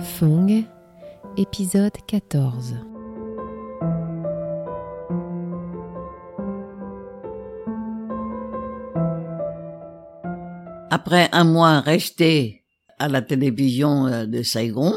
Fong, 0.00 0.64
épisode 1.36 1.92
14. 2.06 2.76
Après 10.90 11.28
un 11.32 11.42
mois 11.42 11.80
resté 11.80 12.64
à 13.00 13.08
la 13.08 13.22
télévision 13.22 14.06
euh, 14.06 14.26
de 14.26 14.42
Saigon, 14.44 14.94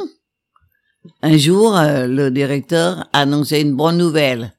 un 1.24 1.38
jour, 1.38 1.76
euh, 1.76 2.06
le 2.06 2.30
directeur 2.30 3.10
a 3.12 3.22
annoncé 3.22 3.62
une 3.62 3.76
bonne 3.76 3.98
nouvelle. 3.98 4.56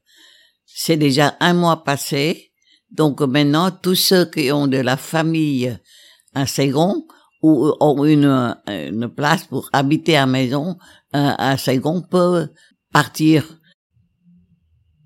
C'est 0.67 0.97
déjà 0.97 1.37
un 1.39 1.55
mois 1.55 1.85
passé, 1.85 2.51
donc 2.91 3.21
maintenant, 3.21 3.71
tous 3.71 3.95
ceux 3.95 4.25
qui 4.25 4.51
ont 4.51 4.67
de 4.67 4.79
la 4.79 4.97
famille 4.97 5.79
à 6.35 6.47
Saigon 6.47 7.07
ou 7.43 7.73
ont 7.81 8.05
une, 8.05 8.57
une 8.67 9.09
place 9.09 9.45
pour 9.45 9.69
habiter 9.73 10.17
à 10.17 10.27
maison 10.27 10.79
euh, 11.15 11.35
à 11.37 11.57
Saigon 11.59 12.01
peuvent 12.01 12.49
partir. 12.93 13.45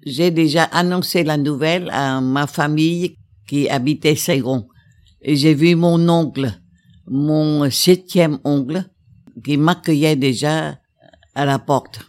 J'ai 0.05 0.31
déjà 0.31 0.65
annoncé 0.65 1.25
la 1.25 1.37
nouvelle 1.37 1.91
à 1.91 2.21
ma 2.21 2.47
famille 2.47 3.17
qui 3.49 3.69
habitait 3.69 4.15
Saigon. 4.15 4.69
Et 5.23 5.35
j'ai 5.35 5.55
vu 5.55 5.75
mon 5.75 6.09
oncle, 6.09 6.53
mon 7.07 7.69
septième 7.71 8.39
oncle, 8.45 8.85
qui 9.43 9.57
m'accueillait 9.57 10.16
déjà 10.16 10.79
à 11.35 11.45
la 11.45 11.59
porte. 11.59 12.01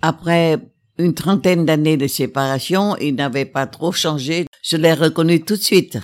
Après 0.00 0.58
une 0.98 1.14
trentaine 1.14 1.64
d'années 1.64 1.96
de 1.96 2.06
séparation, 2.06 2.96
il 2.96 3.16
n'avait 3.16 3.44
pas 3.44 3.66
trop 3.66 3.92
changé. 3.92 4.46
Je 4.62 4.76
l'ai 4.76 4.94
reconnu 4.94 5.44
tout 5.44 5.56
de 5.56 5.62
suite. 5.62 5.98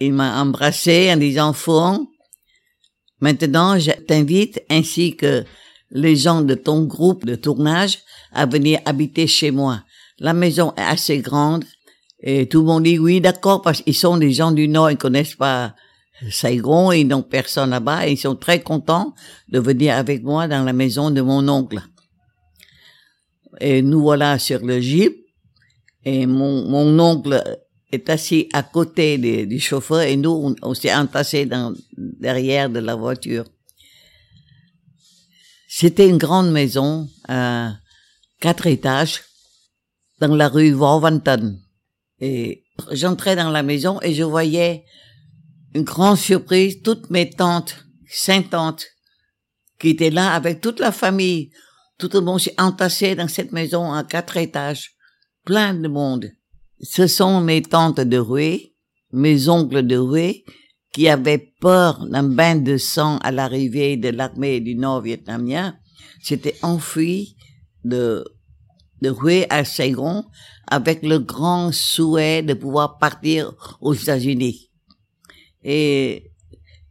Il 0.00 0.12
m'a 0.12 0.40
embrassé 0.40 1.10
en 1.12 1.16
disant 1.16 1.52
Fouan, 1.52 2.06
maintenant 3.22 3.78
je 3.78 3.92
t'invite 3.92 4.62
ainsi 4.68 5.16
que 5.16 5.44
les 5.90 6.16
gens 6.16 6.42
de 6.42 6.54
ton 6.54 6.84
groupe 6.84 7.24
de 7.24 7.34
tournage 7.34 8.00
à 8.32 8.44
venir 8.44 8.80
habiter 8.84 9.26
chez 9.26 9.50
moi. 9.50 9.82
La 10.18 10.34
maison 10.34 10.74
est 10.76 10.82
assez 10.82 11.18
grande 11.18 11.64
et 12.22 12.48
tout 12.48 12.60
le 12.60 12.66
monde 12.66 12.84
dit 12.84 12.98
oui, 12.98 13.20
d'accord, 13.20 13.62
parce 13.62 13.82
qu'ils 13.82 13.96
sont 13.96 14.16
des 14.16 14.32
gens 14.32 14.52
du 14.52 14.68
Nord, 14.68 14.90
ils 14.90 14.96
connaissent 14.96 15.34
pas 15.34 15.74
Saigon, 16.30 16.92
ils 16.92 17.06
n'ont 17.06 17.22
personne 17.22 17.70
là-bas, 17.70 18.06
et 18.06 18.12
ils 18.12 18.16
sont 18.16 18.36
très 18.36 18.62
contents 18.62 19.12
de 19.48 19.58
venir 19.58 19.96
avec 19.96 20.22
moi 20.22 20.46
dans 20.46 20.62
la 20.62 20.72
maison 20.72 21.10
de 21.10 21.20
mon 21.20 21.48
oncle. 21.48 21.80
Et 23.60 23.82
nous 23.82 24.00
voilà 24.00 24.38
sur 24.38 24.64
le 24.64 24.80
jeep, 24.80 25.16
et 26.04 26.26
mon, 26.26 26.68
mon 26.68 26.98
oncle 27.00 27.42
est 27.92 28.08
assis 28.08 28.48
à 28.52 28.62
côté 28.62 29.18
du, 29.46 29.60
chauffeur, 29.60 30.00
et 30.00 30.16
nous, 30.16 30.56
on, 30.62 30.74
s'est 30.74 30.94
entassés 30.94 31.46
dans, 31.46 31.74
derrière 31.96 32.70
de 32.70 32.80
la 32.80 32.96
voiture. 32.96 33.44
C'était 35.68 36.08
une 36.08 36.18
grande 36.18 36.50
maison 36.50 37.08
à 37.28 37.74
quatre 38.40 38.66
étages 38.66 39.22
dans 40.20 40.34
la 40.34 40.48
rue 40.48 40.74
Warwanton. 40.74 41.58
Et 42.20 42.64
j'entrais 42.92 43.36
dans 43.36 43.50
la 43.50 43.62
maison 43.62 44.00
et 44.02 44.14
je 44.14 44.22
voyais 44.22 44.84
une 45.74 45.84
grande 45.84 46.18
surprise, 46.18 46.82
toutes 46.82 47.10
mes 47.10 47.30
tantes, 47.30 47.84
cinq 48.08 48.50
tantes, 48.50 48.86
qui 49.78 49.90
étaient 49.90 50.10
là 50.10 50.34
avec 50.34 50.60
toute 50.60 50.80
la 50.80 50.92
famille. 50.92 51.50
Tout 51.98 52.10
le 52.12 52.20
monde 52.20 52.40
s'est 52.40 52.54
entassé 52.58 53.14
dans 53.14 53.28
cette 53.28 53.52
maison 53.52 53.92
à 53.92 54.04
quatre 54.04 54.36
étages. 54.36 54.92
Plein 55.44 55.74
de 55.74 55.88
monde. 55.88 56.30
Ce 56.82 57.06
sont 57.06 57.40
mes 57.40 57.62
tantes 57.62 58.00
de 58.00 58.18
Roué, 58.18 58.74
mes 59.12 59.48
oncles 59.48 59.86
de 59.86 59.96
Roué, 59.96 60.44
qui 60.92 61.08
avaient 61.08 61.52
peur 61.60 62.04
d'un 62.06 62.24
bain 62.24 62.56
de 62.56 62.76
sang 62.76 63.18
à 63.18 63.30
l'arrivée 63.30 63.96
de 63.96 64.08
l'armée 64.08 64.60
du 64.60 64.74
Nord 64.74 65.02
vietnamien, 65.02 65.76
s'étaient 66.20 66.56
enfuis 66.62 67.36
de, 67.84 68.24
de 69.00 69.10
Hue 69.10 69.44
à 69.48 69.64
Saigon 69.64 70.24
avec 70.66 71.04
le 71.04 71.20
grand 71.20 71.72
souhait 71.72 72.42
de 72.42 72.54
pouvoir 72.54 72.98
partir 72.98 73.54
aux 73.80 73.94
États-Unis. 73.94 74.70
Et, 75.62 76.32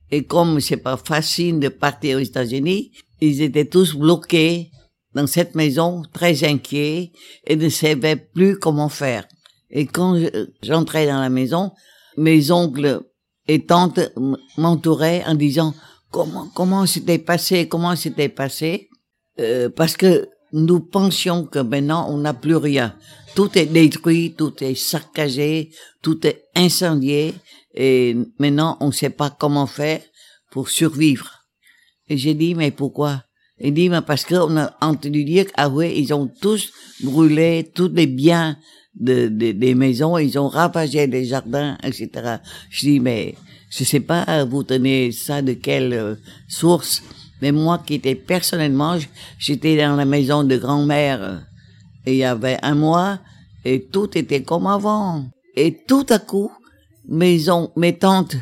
et 0.09 0.23
comme 0.23 0.61
c'est 0.61 0.77
pas 0.77 0.97
facile 0.97 1.59
de 1.59 1.67
partir 1.67 2.17
aux 2.17 2.21
États-Unis, 2.21 2.91
ils 3.19 3.41
étaient 3.41 3.67
tous 3.67 3.95
bloqués 3.95 4.71
dans 5.13 5.27
cette 5.27 5.55
maison, 5.55 6.01
très 6.13 6.45
inquiets, 6.45 7.11
et 7.45 7.57
ne 7.57 7.67
savaient 7.67 8.15
plus 8.15 8.57
comment 8.57 8.87
faire. 8.87 9.27
Et 9.71 9.85
quand 9.85 10.19
j'entrais 10.61 11.07
dans 11.07 11.19
la 11.19 11.29
maison, 11.29 11.71
mes 12.17 12.51
oncles 12.51 13.01
et 13.47 13.65
tantes 13.65 13.99
m'entouraient 14.57 15.23
en 15.25 15.35
disant 15.35 15.73
comment 16.11 16.49
comment 16.53 16.85
c'était 16.85 17.17
passé, 17.17 17.67
comment 17.67 17.95
c'était 17.95 18.29
passé, 18.29 18.89
euh, 19.39 19.69
parce 19.69 19.95
que 19.95 20.27
nous 20.53 20.81
pensions 20.81 21.45
que 21.45 21.59
maintenant 21.59 22.07
on 22.09 22.17
n'a 22.17 22.33
plus 22.33 22.57
rien. 22.57 22.95
Tout 23.35 23.57
est 23.57 23.65
détruit, 23.65 24.35
tout 24.37 24.61
est 24.61 24.75
saccagé, 24.75 25.71
tout 26.01 26.27
est 26.27 26.43
incendié, 26.55 27.33
et 27.73 28.17
maintenant 28.39 28.77
on 28.81 28.87
ne 28.87 28.91
sait 28.91 29.09
pas 29.09 29.29
comment 29.29 29.67
faire 29.67 30.01
pour 30.51 30.69
survivre. 30.69 31.45
Et 32.09 32.17
j'ai 32.17 32.33
dit 32.33 32.55
mais 32.55 32.71
pourquoi? 32.71 33.23
Il 33.57 33.73
dit 33.73 33.89
mais 33.89 34.01
parce 34.01 34.25
qu'on 34.25 34.57
a 34.57 34.75
entendu 34.81 35.23
dire 35.23 35.45
qu'à 35.51 35.69
ouais 35.69 35.97
ils 35.97 36.13
ont 36.13 36.27
tous 36.41 36.71
brûlé 37.03 37.71
tous 37.73 37.91
les 37.93 38.07
biens 38.07 38.57
de, 38.99 39.27
de, 39.27 39.51
des 39.51 39.75
maisons, 39.75 40.17
ils 40.17 40.37
ont 40.37 40.47
ravagé 40.47 41.07
les 41.07 41.25
jardins, 41.25 41.77
etc. 41.83 42.09
Je 42.69 42.79
dis 42.81 42.99
mais 42.99 43.35
je 43.69 43.83
sais 43.83 44.01
pas 44.01 44.43
vous 44.45 44.63
tenez 44.63 45.11
ça 45.11 45.41
de 45.41 45.53
quelle 45.53 45.93
euh, 45.93 46.15
source? 46.47 47.01
Mais 47.41 47.51
moi 47.51 47.81
qui 47.85 47.95
étais 47.95 48.15
personnellement, 48.15 48.97
j'étais 49.39 49.77
dans 49.77 49.95
la 49.95 50.05
maison 50.05 50.43
de 50.43 50.57
grand-mère 50.57 51.43
et 52.05 52.13
il 52.13 52.17
y 52.17 52.23
avait 52.23 52.57
un 52.61 52.75
mois 52.75 53.19
et 53.65 53.87
tout 53.87 54.17
était 54.17 54.43
comme 54.43 54.67
avant. 54.67 55.25
Et 55.55 55.83
tout 55.87 56.05
à 56.09 56.19
coup, 56.19 56.51
mes, 57.07 57.49
on, 57.49 57.71
mes 57.75 57.97
tantes 57.97 58.35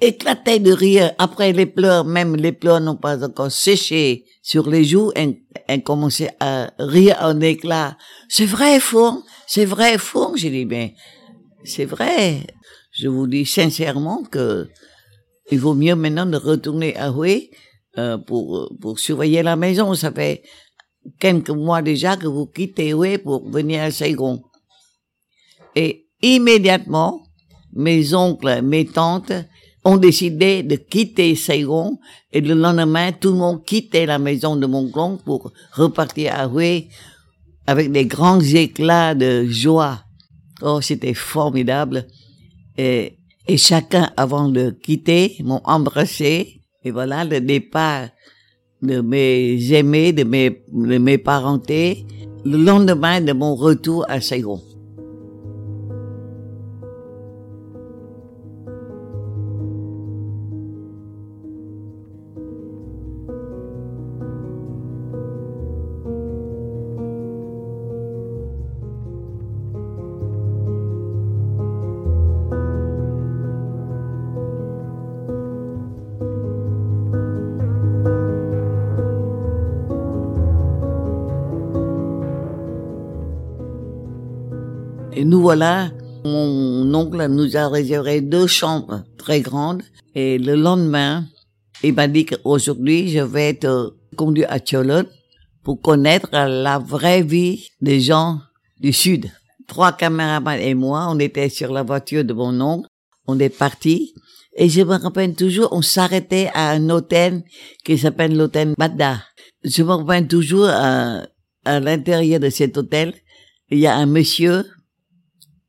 éclataient 0.00 0.58
de 0.58 0.72
rire. 0.72 1.12
Après 1.18 1.52
les 1.52 1.66
pleurs, 1.66 2.04
même 2.04 2.36
les 2.36 2.52
pleurs 2.52 2.80
n'ont 2.80 2.96
pas 2.96 3.24
encore 3.24 3.50
séché 3.50 4.24
sur 4.42 4.68
les 4.68 4.84
joues, 4.84 5.12
elles, 5.14 5.82
commençaient 5.82 6.34
à 6.40 6.70
rire 6.78 7.16
en 7.20 7.40
éclat. 7.40 7.96
C'est 8.28 8.46
vrai, 8.46 8.78
Fourn, 8.78 9.22
c'est 9.46 9.64
vrai, 9.64 9.98
Fourn. 9.98 10.36
J'ai 10.36 10.50
dit, 10.50 10.64
ben, 10.64 10.90
c'est 11.64 11.84
vrai. 11.84 12.46
Je 12.92 13.08
vous 13.08 13.26
dis 13.26 13.46
sincèrement 13.46 14.22
que 14.24 14.68
il 15.50 15.60
vaut 15.60 15.74
mieux 15.74 15.94
maintenant 15.94 16.26
de 16.26 16.36
retourner 16.36 16.96
à 16.96 17.10
Hue 17.10 17.50
euh, 17.98 18.18
pour, 18.18 18.72
pour 18.80 18.98
surveiller 18.98 19.42
la 19.42 19.56
maison. 19.56 19.94
Ça 19.94 20.10
fait 20.10 20.42
quelques 21.20 21.50
mois 21.50 21.82
déjà 21.82 22.16
que 22.16 22.26
vous 22.26 22.46
quittez 22.46 22.90
Hue 22.90 23.18
pour 23.18 23.48
venir 23.48 23.82
à 23.82 23.90
Saigon. 23.90 24.42
Et 25.74 26.06
immédiatement, 26.22 27.22
mes 27.72 28.14
oncles, 28.14 28.62
mes 28.62 28.86
tantes 28.86 29.32
ont 29.84 29.98
décidé 29.98 30.64
de 30.64 30.76
quitter 30.76 31.36
Saigon 31.36 31.98
et 32.32 32.40
le 32.40 32.54
lendemain, 32.54 33.12
tout 33.12 33.30
le 33.30 33.36
monde 33.36 33.64
quittait 33.64 34.06
la 34.06 34.18
maison 34.18 34.56
de 34.56 34.66
mon 34.66 34.90
oncle 34.94 35.22
pour 35.24 35.52
repartir 35.72 36.34
à 36.34 36.48
Hue 36.48 36.88
avec 37.66 37.92
des 37.92 38.06
grands 38.06 38.40
éclats 38.40 39.14
de 39.14 39.46
joie. 39.46 40.00
Oh, 40.62 40.80
c'était 40.80 41.14
formidable. 41.14 42.06
Et, 42.76 43.18
et 43.46 43.56
chacun, 43.56 44.10
avant 44.16 44.48
de 44.48 44.70
quitter, 44.70 45.36
m'ont 45.42 45.60
embrassé. 45.64 46.62
Et 46.84 46.90
voilà 46.90 47.24
le 47.24 47.40
départ 47.40 48.08
de 48.82 49.00
mes 49.00 49.72
aimés, 49.72 50.12
de 50.12 50.24
mes, 50.24 50.62
de 50.72 50.98
mes 50.98 51.18
parentés, 51.18 52.06
le 52.44 52.58
lendemain 52.58 53.20
de 53.20 53.32
mon 53.32 53.54
retour 53.54 54.04
à 54.08 54.20
Saigon. 54.20 54.60
Voilà, 85.46 85.92
mon 86.24 86.92
oncle 86.92 87.24
nous 87.28 87.56
a 87.56 87.68
réservé 87.68 88.20
deux 88.20 88.48
chambres 88.48 89.04
très 89.16 89.42
grandes. 89.42 89.84
Et 90.16 90.38
le 90.38 90.56
lendemain, 90.56 91.24
il 91.84 91.94
m'a 91.94 92.08
dit 92.08 92.26
qu'aujourd'hui, 92.26 93.10
je 93.10 93.20
vais 93.20 93.50
être 93.50 93.94
conduit 94.16 94.44
à 94.46 94.58
Cholon 94.58 95.06
pour 95.62 95.80
connaître 95.80 96.30
la 96.32 96.80
vraie 96.80 97.22
vie 97.22 97.68
des 97.80 98.00
gens 98.00 98.40
du 98.80 98.92
Sud. 98.92 99.30
Trois 99.68 99.92
caméramans 99.92 100.58
et 100.58 100.74
moi, 100.74 101.06
on 101.10 101.20
était 101.20 101.48
sur 101.48 101.72
la 101.72 101.84
voiture 101.84 102.24
de 102.24 102.32
mon 102.32 102.60
oncle. 102.60 102.88
on 103.28 103.38
est 103.38 103.56
parti. 103.56 104.14
Et 104.56 104.68
je 104.68 104.80
me 104.82 104.96
rappelle 104.96 105.36
toujours, 105.36 105.68
on 105.70 105.82
s'arrêtait 105.82 106.50
à 106.54 106.70
un 106.70 106.90
hôtel 106.90 107.44
qui 107.84 107.96
s'appelle 107.96 108.36
l'hôtel 108.36 108.74
Bada. 108.76 109.22
Je 109.62 109.84
me 109.84 109.92
rappelle 109.92 110.26
toujours 110.26 110.66
à, 110.66 111.22
à 111.64 111.78
l'intérieur 111.78 112.40
de 112.40 112.50
cet 112.50 112.76
hôtel, 112.76 113.14
il 113.70 113.78
y 113.78 113.86
a 113.86 113.94
un 113.94 114.06
monsieur 114.06 114.64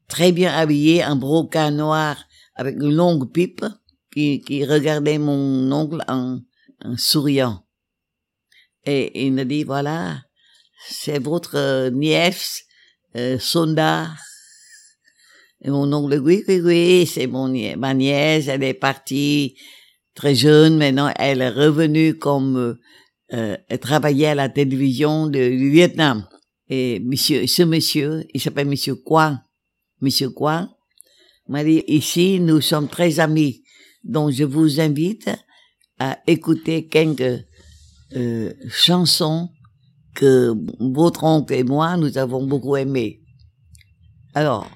très 0.07 0.31
bien 0.31 0.53
habillé, 0.53 1.03
un 1.03 1.15
brocat 1.15 1.71
noir 1.71 2.17
avec 2.55 2.75
une 2.75 2.93
longue 2.93 3.31
pipe 3.31 3.65
qui, 4.11 4.41
qui 4.41 4.65
regardait 4.65 5.17
mon 5.17 5.71
oncle 5.71 6.03
en, 6.07 6.39
en 6.83 6.97
souriant. 6.97 7.63
Et 8.85 9.25
il 9.25 9.33
me 9.33 9.43
dit, 9.43 9.63
voilà, 9.63 10.21
c'est 10.89 11.19
votre 11.19 11.89
nièce, 11.89 12.63
euh, 13.15 13.37
Sonda. 13.37 14.09
Et 15.61 15.69
mon 15.69 15.91
oncle, 15.91 16.19
oui, 16.19 16.43
oui, 16.47 16.61
oui, 16.61 17.05
c'est 17.05 17.27
mon 17.27 17.49
ma 17.77 17.93
nièce, 17.93 18.47
elle 18.47 18.63
est 18.63 18.73
partie 18.73 19.57
très 20.13 20.35
jeune, 20.35 20.77
maintenant 20.77 21.11
elle 21.17 21.41
est 21.41 21.49
revenue 21.49 22.17
comme, 22.17 22.77
euh, 23.33 23.57
elle 23.67 23.79
travaillait 23.79 24.27
à 24.27 24.35
la 24.35 24.49
télévision 24.49 25.27
du 25.27 25.69
Vietnam. 25.69 26.27
Et 26.69 26.99
monsieur, 26.99 27.45
ce 27.47 27.63
monsieur, 27.63 28.25
il 28.33 28.41
s'appelle 28.41 28.67
monsieur 28.67 28.95
Quang. 28.95 29.37
Monsieur 30.01 30.29
Quang 30.29 30.69
m'a 31.47 31.63
dit, 31.63 31.83
ici, 31.87 32.39
nous 32.39 32.61
sommes 32.61 32.87
très 32.87 33.19
amis. 33.19 33.63
Donc, 34.03 34.31
je 34.31 34.43
vous 34.43 34.79
invite 34.79 35.29
à 35.99 36.19
écouter 36.27 36.87
quelques 36.87 37.45
euh, 38.15 38.53
chansons 38.69 39.49
que 40.13 40.53
votre 40.79 41.23
oncle 41.23 41.53
et 41.53 41.63
moi, 41.63 41.97
nous 41.97 42.17
avons 42.17 42.45
beaucoup 42.45 42.75
aimées. 42.75 43.21
Alors, 44.33 44.69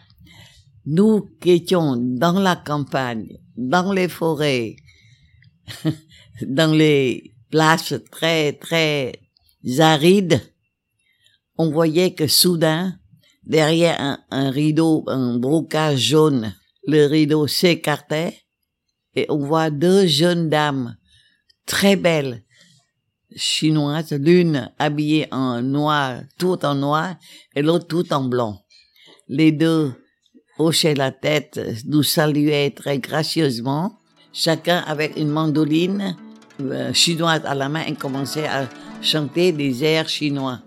nous 0.85 1.29
qui 1.39 1.51
étions 1.51 1.95
dans 1.97 2.39
la 2.39 2.55
campagne, 2.55 3.37
dans 3.55 3.93
les 3.93 4.07
forêts, 4.07 4.75
dans 6.41 6.75
les 6.75 7.35
places 7.49 7.93
très, 8.11 8.53
très 8.53 9.13
arides, 9.79 10.41
on 11.57 11.69
voyait 11.69 12.13
que 12.15 12.27
soudain, 12.27 12.97
derrière 13.43 14.19
un, 14.29 14.49
rideau, 14.49 15.03
un 15.07 15.37
brocage 15.37 15.99
jaune, 15.99 16.53
le 16.87 17.05
rideau 17.05 17.47
s'écartait 17.47 18.37
et 19.15 19.25
on 19.29 19.37
voit 19.37 19.69
deux 19.69 20.05
jeunes 20.07 20.49
dames 20.49 20.95
très 21.65 21.95
belles, 21.95 22.43
chinoises, 23.35 24.11
l'une 24.11 24.71
habillée 24.77 25.27
en 25.31 25.61
noir, 25.61 26.21
tout 26.37 26.65
en 26.65 26.75
noir, 26.75 27.15
et 27.55 27.61
l'autre 27.61 27.87
tout 27.87 28.11
en 28.13 28.23
blanc. 28.23 28.61
Les 29.27 29.51
deux 29.51 29.93
hochaient 30.57 30.95
la 30.95 31.11
tête, 31.11 31.59
nous 31.85 32.03
saluaient 32.03 32.71
très 32.71 32.99
gracieusement, 32.99 33.99
chacun 34.33 34.79
avec 34.79 35.17
une 35.17 35.29
mandoline 35.29 36.15
euh, 36.61 36.93
chinoise 36.93 37.41
à 37.45 37.55
la 37.55 37.69
main 37.69 37.85
et 37.85 37.93
commençait 37.93 38.47
à 38.47 38.67
chanter 39.01 39.51
des 39.51 39.83
airs 39.83 40.09
chinois. 40.09 40.59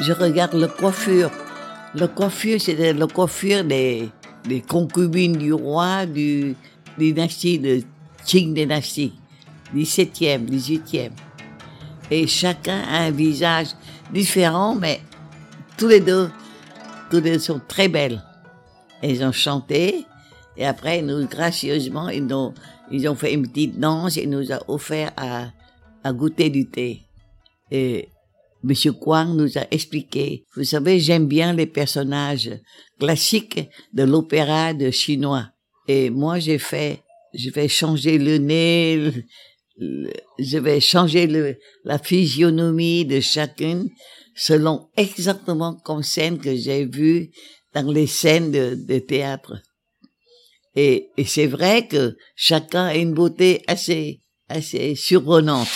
Je 0.00 0.12
regarde 0.12 0.54
le 0.54 0.66
coiffure. 0.66 1.30
Le 1.94 2.06
coiffure, 2.06 2.60
c'est 2.60 2.92
le 2.92 3.06
coiffure 3.06 3.64
des, 3.64 4.08
des 4.44 4.60
concubines 4.60 5.36
du 5.36 5.52
roi 5.52 6.06
du 6.06 6.54
dynastie 6.98 7.58
de 7.58 7.82
Qing 8.24 8.54
dynastie, 8.54 9.12
17e, 9.74 10.46
18e. 10.46 11.10
Et 12.10 12.26
chacun 12.26 12.80
a 12.88 13.04
un 13.04 13.10
visage 13.10 13.68
différent, 14.12 14.74
mais 14.74 15.00
tous 15.76 15.88
les 15.88 16.00
deux, 16.00 16.30
tous 17.10 17.20
les 17.20 17.32
deux 17.32 17.38
sont 17.38 17.60
très 17.66 17.88
belles. 17.88 18.22
Ils 19.02 19.24
ont 19.24 19.32
chanté, 19.32 20.04
et 20.56 20.66
après, 20.66 21.00
nous, 21.00 21.26
gracieusement, 21.26 22.08
ils 22.08 22.32
ont, 22.34 22.52
ils 22.90 23.08
ont 23.08 23.14
fait 23.14 23.32
une 23.32 23.48
petite 23.48 23.80
danse 23.80 24.16
et 24.16 24.26
nous 24.26 24.52
ont 24.52 24.60
offert 24.68 25.12
à, 25.16 25.46
à 26.04 26.12
goûter 26.12 26.50
du 26.50 26.66
thé. 26.66 27.02
Et 27.70 28.08
Monsieur 28.62 28.92
Kwang 28.92 29.34
nous 29.36 29.56
a 29.56 29.66
expliqué. 29.70 30.44
Vous 30.54 30.64
savez, 30.64 31.00
j'aime 31.00 31.26
bien 31.26 31.54
les 31.54 31.66
personnages 31.66 32.50
classiques 32.98 33.60
de 33.92 34.02
l'opéra 34.02 34.74
de 34.74 34.90
chinois. 34.90 35.48
Et 35.88 36.10
moi, 36.10 36.38
j'ai 36.38 36.58
fait, 36.58 37.02
je 37.32 37.50
vais 37.50 37.68
changer 37.68 38.18
le 38.18 38.36
nez, 38.38 39.10
je 40.38 40.58
vais 40.58 40.80
changer 40.80 41.56
la 41.84 41.98
physionomie 41.98 43.06
de 43.06 43.20
chacune 43.20 43.88
selon 44.34 44.88
exactement 44.96 45.74
comme 45.74 46.02
scène 46.02 46.38
que 46.38 46.54
j'ai 46.54 46.84
vu 46.84 47.30
dans 47.74 47.90
les 47.90 48.06
scènes 48.06 48.50
de, 48.50 48.74
de 48.74 48.98
théâtre. 48.98 49.58
Et, 50.76 51.08
et 51.16 51.24
c'est 51.24 51.46
vrai 51.46 51.86
que 51.88 52.16
chacun 52.36 52.86
a 52.86 52.94
une 52.94 53.14
beauté 53.14 53.62
assez, 53.66 54.20
assez 54.48 54.94
surprenante. 54.94 55.68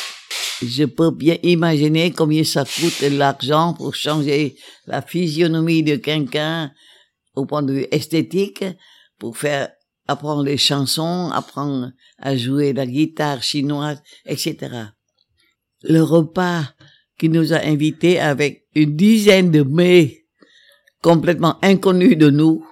Je 0.63 0.85
peux 0.85 1.11
bien 1.11 1.37
imaginer 1.43 2.13
combien 2.13 2.45
ça 2.45 2.65
coûte 2.65 3.01
l'argent 3.11 3.75
pour 3.75 3.95
changer 3.95 4.57
la 4.87 5.03
physionomie 5.03 5.83
de 5.83 5.97
quelqu'un 5.97 6.73
au 7.35 7.47
point 7.47 7.63
de 7.63 7.73
vue 7.73 7.87
esthétique, 7.91 8.65
pour 9.19 9.37
faire 9.37 9.71
apprendre 10.07 10.45
les 10.45 10.59
chansons, 10.59 11.31
apprendre 11.33 11.93
à 12.19 12.37
jouer 12.37 12.73
la 12.73 12.87
guitare 12.87 13.43
chinoise, 13.43 14.03
etc. 14.27 14.57
Le 15.83 16.01
repas 16.03 16.65
qui 17.19 17.29
nous 17.29 17.53
a 17.53 17.59
invités 17.59 18.21
avec 18.21 18.67
une 18.75 18.97
dizaine 18.97 19.51
de 19.51 19.63
mets 19.63 20.25
complètement 21.03 21.59
inconnus 21.63 22.17
de 22.17 22.31
nous. 22.31 22.65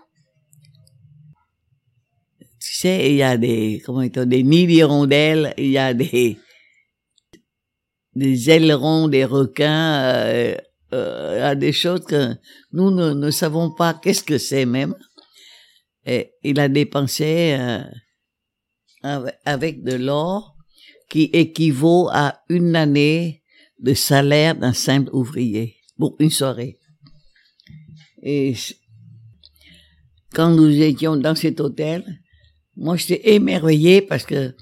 Tu 2.60 2.74
sais, 2.74 3.10
il 3.10 3.16
y 3.16 3.22
a 3.22 3.36
des, 3.36 3.82
comment 3.84 4.02
dire, 4.02 4.26
des 4.26 4.42
nids 4.42 4.66
d'hirondelles, 4.66 5.52
il 5.58 5.70
y 5.70 5.78
a 5.78 5.94
des, 5.94 6.38
des 8.14 8.50
ailerons 8.50 9.08
des 9.08 9.24
requins, 9.24 9.94
euh, 10.02 10.56
euh, 10.92 11.50
à 11.50 11.54
des 11.54 11.72
choses 11.72 12.04
que 12.04 12.34
nous 12.72 12.90
ne, 12.90 13.30
savons 13.30 13.70
pas 13.70 13.94
qu'est-ce 13.94 14.22
que 14.22 14.38
c'est 14.38 14.66
même. 14.66 14.94
Et 16.04 16.32
il 16.42 16.60
a 16.60 16.68
dépensé 16.68 17.56
euh, 17.58 19.30
avec 19.44 19.82
de 19.82 19.94
l'or 19.94 20.56
qui 21.08 21.24
équivaut 21.32 22.08
à 22.12 22.40
une 22.48 22.76
année 22.76 23.42
de 23.78 23.94
salaire 23.94 24.54
d'un 24.54 24.72
simple 24.72 25.10
ouvrier 25.12 25.76
pour 25.98 26.16
une 26.18 26.30
soirée. 26.30 26.78
Et 28.22 28.54
quand 30.34 30.50
nous 30.50 30.70
étions 30.70 31.16
dans 31.16 31.34
cet 31.34 31.60
hôtel, 31.60 32.20
moi 32.76 32.96
j'étais 32.96 33.34
émerveillé 33.34 34.02
parce 34.02 34.24
que 34.24 34.54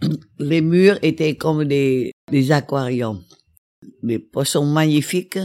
les 0.38 0.60
murs 0.60 0.98
étaient 1.02 1.36
comme 1.36 1.64
des, 1.64 2.12
des 2.30 2.52
aquariums. 2.52 3.22
Des 4.02 4.18
poissons 4.18 4.66
magnifiques 4.66 5.38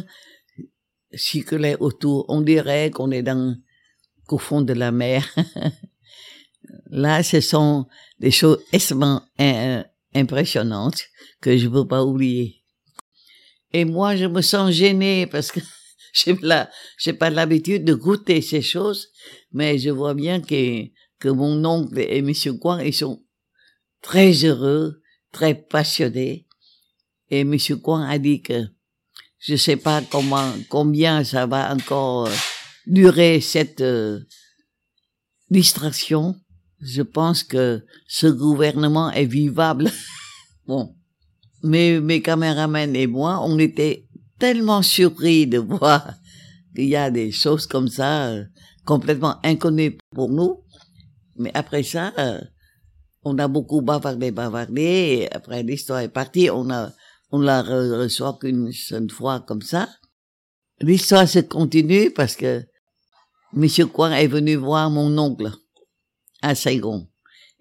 circulaient 1.14 1.78
autour. 1.80 2.26
On 2.30 2.42
dirait 2.42 2.92
qu'on 2.92 3.12
est 3.12 3.24
dans, 3.24 3.56
au 4.30 4.38
fond 4.38 4.62
de 4.62 4.74
la 4.74 4.92
mer. 4.92 5.28
Là, 6.90 7.24
ce 7.24 7.42
sont 7.42 7.88
des 8.20 8.32
choses 8.32 8.60
extrêmement 8.72 9.22
impressionnantes 10.14 11.04
que 11.42 11.58
je 11.58 11.68
ne 11.68 11.72
peux 11.72 11.88
pas 11.88 12.04
oublier. 12.04 12.64
Et 13.74 13.86
moi, 13.86 14.16
je 14.16 14.26
me 14.26 14.42
sens 14.42 14.72
gênée 14.72 15.28
parce 15.28 15.52
que 15.52 15.60
j'ai 16.14 16.36
pas, 16.36 16.70
j'ai 16.98 17.14
pas 17.14 17.30
l'habitude 17.30 17.86
de 17.86 17.94
goûter 17.94 18.42
ces 18.42 18.62
choses, 18.62 19.10
mais 19.52 19.78
je 19.78 19.90
vois 19.90 20.14
bien 20.14 20.42
que, 20.42 20.86
que 21.20 21.30
mon 21.30 21.64
oncle 21.66 22.00
et 22.00 22.22
monsieur 22.22 22.54
Guang, 22.54 22.82
ils 22.82 22.94
sont 22.94 23.24
très 24.02 24.32
heureux, 24.44 25.02
très 25.32 25.56
passionné. 25.56 26.48
Et 27.32 27.40
M. 27.40 27.58
Kwan 27.82 28.04
a 28.04 28.20
dit 28.20 28.42
que 28.42 28.68
je 29.40 29.56
sais 29.56 29.78
pas 29.78 30.02
comment, 30.02 30.52
combien 30.70 31.24
ça 31.24 31.48
va 31.48 31.74
encore 31.74 32.28
euh, 32.28 32.32
durer 32.86 33.40
cette 33.40 33.82
euh, 33.82 34.20
distraction. 35.50 36.36
Je 36.82 37.02
pense 37.02 37.44
que 37.44 37.84
ce 38.06 38.28
gouvernement 38.28 39.10
est 39.12 39.26
vivable. 39.26 39.90
bon. 40.68 40.94
Mais 41.64 42.02
mes 42.02 42.22
caméramens 42.22 42.94
et 42.94 43.08
moi, 43.08 43.40
on 43.44 43.58
était 43.60 44.08
tellement 44.38 44.82
surpris 44.82 45.48
de 45.48 45.60
voir 45.60 46.14
qu'il 46.76 46.88
y 46.88 46.96
a 46.96 47.10
des 47.10 47.32
choses 47.32 47.66
comme 47.66 47.88
ça, 47.88 48.28
euh, 48.28 48.44
complètement 48.84 49.38
inconnues 49.44 49.98
pour 50.14 50.30
nous. 50.30 50.64
Mais 51.38 51.52
après 51.54 51.84
ça, 51.84 52.12
on 53.24 53.38
a 53.38 53.48
beaucoup 53.48 53.82
bavardé, 53.82 54.32
bavardé, 54.32 55.28
après 55.32 55.64
l'histoire 55.64 56.00
est 56.00 56.10
partie, 56.10 56.50
on 56.50 56.70
a, 56.70 56.92
on 57.32 57.40
la 57.40 57.62
reçoit 57.62 58.38
qu'une 58.40 58.72
seule 58.72 59.10
fois 59.10 59.40
comme 59.42 59.62
ça. 59.62 59.90
L'histoire 60.80 61.28
se 61.28 61.40
continue 61.40 62.12
parce 62.12 62.36
que 62.36 62.64
Monsieur 63.54 63.86
Kwang 63.86 64.14
est 64.14 64.28
venu 64.28 64.56
voir 64.56 64.90
mon 64.90 65.18
oncle 65.18 65.52
à 66.42 66.56
Saigon. 66.56 67.08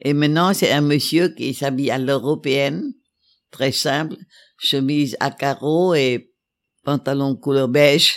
Et 0.01 0.13
maintenant, 0.13 0.55
c'est 0.55 0.71
un 0.71 0.81
monsieur 0.81 1.29
qui 1.31 1.53
s'habille 1.53 1.91
à 1.91 1.99
l'européenne, 1.99 2.95
très 3.51 3.73
simple, 3.73 4.17
chemise 4.59 5.17
à 5.19 5.33
carreaux 5.33 5.95
et 5.95 6.33
pantalon 6.85 7.35
couleur 7.35 7.69
beige. 7.69 8.17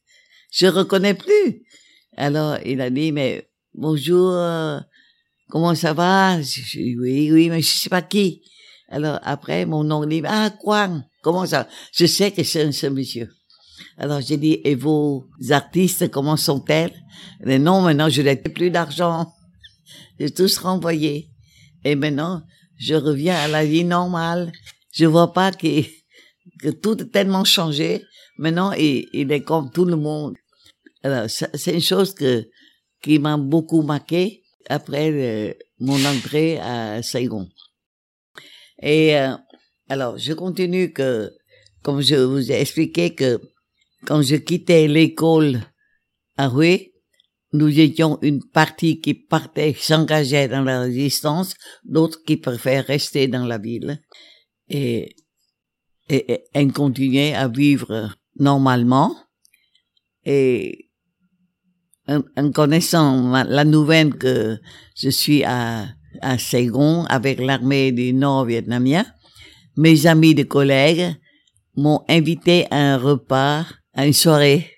Je 0.52 0.66
reconnais 0.66 1.14
plus. 1.14 1.66
Alors, 2.16 2.58
il 2.64 2.80
a 2.82 2.90
dit, 2.90 3.10
mais 3.10 3.50
bonjour, 3.72 4.32
euh, 4.32 4.78
comment 5.48 5.74
ça 5.74 5.94
va? 5.94 6.40
Je, 6.42 6.78
oui, 7.00 7.32
oui, 7.32 7.48
mais 7.48 7.62
je 7.62 7.68
sais 7.68 7.88
pas 7.88 8.02
qui. 8.02 8.42
Alors, 8.94 9.18
après, 9.24 9.66
mon 9.66 9.90
oncle 9.90 10.08
dit, 10.08 10.22
ah, 10.24 10.50
Kwang, 10.50 11.02
comment 11.20 11.44
ça? 11.46 11.66
Je 11.92 12.06
sais 12.06 12.30
que 12.30 12.44
c'est 12.44 12.70
ce 12.70 12.86
monsieur. 12.86 13.28
Alors, 13.98 14.20
j'ai 14.20 14.36
dit, 14.36 14.60
et 14.62 14.76
vos 14.76 15.26
artistes, 15.50 16.08
comment 16.12 16.36
sont-elles? 16.36 16.94
Mais 17.44 17.58
non, 17.58 17.80
maintenant, 17.80 18.08
je 18.08 18.22
n'ai 18.22 18.36
plus 18.36 18.70
d'argent. 18.70 19.32
J'ai 20.20 20.30
tous 20.30 20.58
renvoyé. 20.58 21.28
Et 21.84 21.96
maintenant, 21.96 22.42
je 22.78 22.94
reviens 22.94 23.34
à 23.34 23.48
la 23.48 23.64
vie 23.64 23.82
normale. 23.82 24.52
Je 24.92 25.06
vois 25.06 25.32
pas 25.32 25.50
que, 25.50 25.82
tout 26.80 27.02
est 27.02 27.10
tellement 27.10 27.42
changé. 27.42 28.04
Maintenant, 28.38 28.70
il, 28.74 29.32
est 29.32 29.42
comme 29.42 29.72
tout 29.72 29.86
le 29.86 29.96
monde. 29.96 30.36
Alors, 31.02 31.26
c'est 31.28 31.74
une 31.74 31.80
chose 31.80 32.14
que, 32.14 32.46
qui 33.02 33.18
m'a 33.18 33.36
beaucoup 33.38 33.82
marqué 33.82 34.44
après 34.68 35.56
mon 35.80 35.98
entrée 36.04 36.60
à 36.60 37.02
Saigon. 37.02 37.48
Et 38.84 39.16
euh, 39.16 39.34
alors, 39.88 40.18
je 40.18 40.34
continue 40.34 40.92
que, 40.92 41.32
comme 41.82 42.02
je 42.02 42.16
vous 42.16 42.52
ai 42.52 42.60
expliqué 42.60 43.14
que 43.14 43.40
quand 44.06 44.20
je 44.20 44.36
quittais 44.36 44.86
l'école 44.86 45.62
à 46.36 46.48
Roué, 46.48 46.92
nous 47.54 47.80
étions 47.80 48.18
une 48.20 48.44
partie 48.44 49.00
qui 49.00 49.14
partait, 49.14 49.74
s'engageait 49.78 50.48
dans 50.48 50.62
la 50.62 50.80
résistance, 50.80 51.54
d'autres 51.84 52.22
qui 52.26 52.36
préfèrent 52.36 52.84
rester 52.84 53.26
dans 53.26 53.46
la 53.46 53.56
ville. 53.56 54.02
Et, 54.68 55.16
et, 56.10 56.44
et 56.52 56.68
continuait 56.68 57.32
à 57.32 57.48
vivre 57.48 58.14
normalement. 58.38 59.16
Et 60.26 60.90
en, 62.06 62.22
en 62.36 62.50
connaissant 62.50 63.30
la 63.44 63.64
nouvelle 63.64 64.14
que 64.14 64.58
je 64.94 65.08
suis 65.08 65.42
à, 65.44 65.86
à 66.20 66.38
Saigon 66.38 67.04
avec 67.04 67.40
l'armée 67.40 67.92
du 67.92 68.12
Nord 68.12 68.46
vietnamien, 68.46 69.04
mes 69.76 70.06
amis 70.06 70.34
de 70.34 70.42
collègues 70.42 71.14
m'ont 71.76 72.04
invité 72.08 72.66
à 72.70 72.94
un 72.94 72.96
repas, 72.96 73.66
à 73.92 74.06
une 74.06 74.12
soirée 74.12 74.70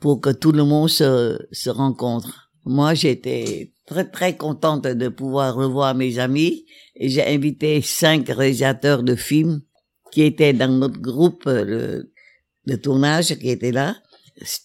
pour 0.00 0.20
que 0.20 0.30
tout 0.30 0.52
le 0.52 0.64
monde 0.64 0.88
se, 0.88 1.38
se 1.50 1.70
rencontre. 1.70 2.50
Moi, 2.64 2.94
j'étais 2.94 3.72
très 3.86 4.08
très 4.08 4.36
contente 4.36 4.84
de 4.84 5.08
pouvoir 5.08 5.54
revoir 5.54 5.94
mes 5.94 6.18
amis 6.18 6.64
et 6.94 7.08
j'ai 7.08 7.26
invité 7.26 7.82
cinq 7.82 8.28
réalisateurs 8.28 9.02
de 9.02 9.14
films 9.14 9.62
qui 10.12 10.22
étaient 10.22 10.52
dans 10.52 10.68
notre 10.68 11.00
groupe 11.00 11.48
de, 11.48 12.12
de 12.66 12.76
tournage 12.76 13.34
qui 13.36 13.50
étaient 13.50 13.72
là. 13.72 13.96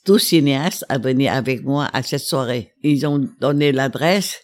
Tous 0.03 0.19
cinéastes 0.19 0.85
à 0.89 0.97
venir 0.97 1.33
avec 1.33 1.63
moi 1.63 1.89
à 1.93 2.01
cette 2.01 2.21
soirée. 2.21 2.73
Ils 2.83 3.05
ont 3.05 3.29
donné 3.39 3.71
l'adresse 3.71 4.41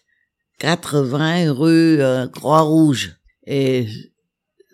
80 0.59 1.51
rue 1.51 2.01
euh, 2.01 2.27
Croix-Rouge. 2.27 3.15
Et 3.47 3.87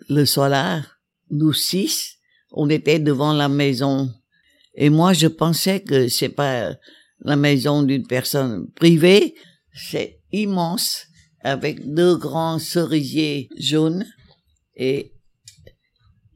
le 0.08 0.24
soir-là, 0.24 0.82
nous 1.30 1.52
six, 1.52 2.16
on 2.50 2.68
était 2.68 2.98
devant 2.98 3.32
la 3.32 3.48
maison 3.48 4.10
et 4.74 4.90
moi, 4.90 5.12
je 5.12 5.26
pensais 5.26 5.80
que 5.80 6.08
c'est 6.08 6.30
pas 6.30 6.74
la 7.20 7.36
maison 7.36 7.82
d'une 7.82 8.06
personne 8.06 8.70
privée. 8.72 9.34
C'est 9.74 10.20
immense, 10.32 11.06
avec 11.40 11.92
deux 11.92 12.16
grands 12.16 12.58
cerisiers 12.58 13.48
jaunes 13.58 14.06
et 14.76 15.12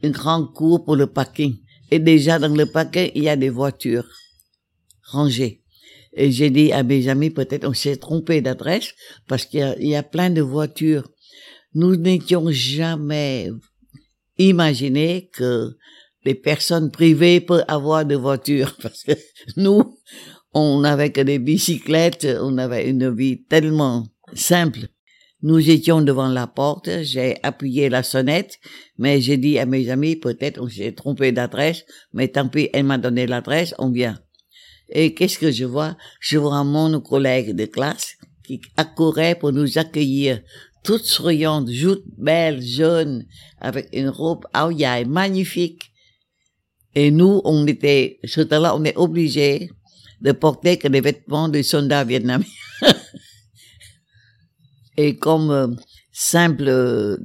une 0.03 0.13
grande 0.13 0.53
cour 0.53 0.85
pour 0.85 0.97
le 0.97 1.07
parking. 1.07 1.57
Et 1.91 1.99
déjà 1.99 2.39
dans 2.39 2.55
le 2.55 2.67
parking, 2.67 3.11
il 3.15 3.25
y 3.25 3.29
a 3.29 3.37
des 3.37 3.49
voitures 3.49 4.09
rangées. 5.03 5.63
Et 6.17 6.33
j'ai 6.33 6.51
dit 6.51 6.73
à 6.73 6.83
mes 6.83 7.09
amis, 7.09 7.31
peut-être 7.31 7.69
on 7.69 7.75
s'est 7.75 7.99
trompé 7.99 8.41
d'adresse 8.41 8.95
parce 9.29 9.45
qu'il 9.45 9.77
y, 9.81 9.95
a 9.95 10.03
plein 10.03 10.31
de 10.31 10.41
voitures. 10.41 11.09
Nous 11.75 11.97
n'étions 11.97 12.47
jamais 12.51 13.51
imaginé 14.39 15.29
que 15.33 15.77
les 16.25 16.35
personnes 16.35 16.91
privées 16.91 17.41
peuvent 17.41 17.65
avoir 17.69 18.07
des 18.07 18.17
voitures 18.17 18.75
parce 18.83 19.03
que 19.05 19.13
nous, 19.57 19.99
on 20.55 20.81
n'avait 20.81 21.13
que 21.13 21.21
des 21.21 21.39
bicyclettes, 21.39 22.27
on 22.41 22.57
avait 22.57 22.89
une 22.89 23.15
vie 23.15 23.45
tellement 23.45 24.07
simple. 24.33 24.89
Nous 25.43 25.71
étions 25.71 26.01
devant 26.01 26.29
la 26.29 26.47
porte, 26.47 26.89
j'ai 27.03 27.37
appuyé 27.43 27.91
la 27.91 28.03
sonnette, 28.03 28.59
mais 28.97 29.21
j'ai 29.21 29.37
dit 29.37 29.59
à 29.59 29.67
mes 29.67 29.91
amis, 29.91 30.17
peut-être 30.17 30.61
on 30.63 30.69
s'est 30.69 30.93
trompé 30.93 31.31
d'adresse, 31.31 31.85
mais 32.15 32.29
tant 32.29 32.49
pis, 32.49 32.71
elle 32.73 32.85
m'a 32.85 32.97
donné 32.97 33.27
l'adresse, 33.27 33.75
on 33.79 33.91
vient. 33.91 34.19
Et 34.89 35.15
qu'est-ce 35.15 35.39
que 35.39 35.51
je 35.51 35.65
vois? 35.65 35.97
Je 36.21 36.39
vois 36.39 36.63
mon 36.65 37.01
collègue 37.01 37.55
de 37.55 37.67
classe 37.67 38.15
qui 38.45 38.61
accourait 38.77 39.35
pour 39.35 39.53
nous 39.53 39.79
accueillir, 39.79 40.41
toute 40.85 41.05
souriante, 41.05 41.69
toute 41.81 42.05
belle, 42.17 42.63
jeune, 42.63 43.27
avec 43.61 43.89
une 43.93 44.09
robe 44.09 44.47
aoyaï 44.53 45.05
magnifique. 45.05 45.91
Et 46.95 47.11
nous, 47.11 47.41
on 47.45 47.67
était, 47.67 48.21
ce 48.25 48.41
temps-là, 48.41 48.77
on 48.77 48.85
est 48.85 48.97
obligé 48.97 49.69
de 50.21 50.33
porter 50.33 50.79
que 50.79 50.89
des 50.89 51.01
vêtements 51.01 51.49
de 51.49 51.61
soldats 51.63 52.05
vietnamiens. 52.05 52.47
Et 54.97 55.17
comme 55.17 55.51
euh, 55.51 55.69
simple 56.13 56.69
euh, 56.69 57.19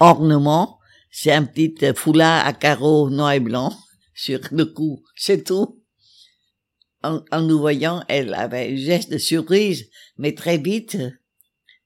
ornement, 0.00 0.78
c'est 1.10 1.32
un 1.32 1.44
petit 1.44 1.74
foulard 1.94 2.46
à 2.46 2.52
carreaux 2.52 3.10
noir 3.10 3.32
et 3.32 3.40
blanc 3.40 3.76
sur 4.14 4.40
le 4.52 4.64
cou, 4.64 5.02
c'est 5.16 5.44
tout. 5.44 5.82
En, 7.30 7.42
nous 7.42 7.58
voyant, 7.58 8.04
elle 8.08 8.34
avait 8.34 8.72
un 8.72 8.76
geste 8.76 9.10
de 9.10 9.18
surprise, 9.18 9.88
mais 10.16 10.34
très 10.34 10.58
vite, 10.58 10.98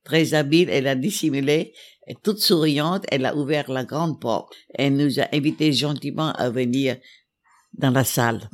très 0.05 0.35
habile, 0.35 0.69
elle 0.71 0.87
a 0.87 0.95
dissimulé 0.95 1.75
et 2.07 2.17
toute 2.17 2.41
souriante, 2.41 3.05
elle 3.11 3.27
a 3.27 3.37
ouvert 3.37 3.71
la 3.71 3.85
grande 3.85 4.21
porte. 4.21 4.55
Elle 4.75 4.97
nous 4.97 5.21
a 5.21 5.29
invités 5.33 5.73
gentiment 5.73 6.33
à 6.33 6.51
venir 6.51 6.97
dans 7.75 7.91
la 7.91 8.05
salle. 8.05 8.51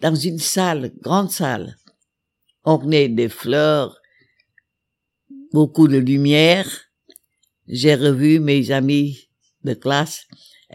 Dans 0.00 0.14
une 0.14 0.38
salle, 0.38 0.92
grande 1.00 1.30
salle, 1.30 1.76
ornée 2.64 3.08
de 3.08 3.28
fleurs, 3.28 4.00
beaucoup 5.52 5.88
de 5.88 5.98
lumière. 5.98 6.68
J'ai 7.68 7.94
revu 7.94 8.40
mes 8.40 8.70
amis 8.72 9.30
de 9.62 9.74
classe. 9.74 10.26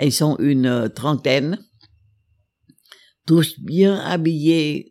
Ils 0.02 0.14
sont 0.14 0.38
une 0.38 0.90
trentaine, 0.96 1.60
tous 3.28 3.60
bien 3.60 4.00
habillés. 4.00 4.91